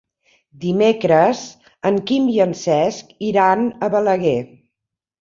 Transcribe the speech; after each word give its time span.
Dimecres 0.63 1.43
en 1.91 2.01
Quim 2.13 2.33
i 2.39 2.41
en 2.49 2.57
Cesc 2.65 3.15
iran 3.31 3.67
a 3.91 3.95
Balaguer. 3.99 4.39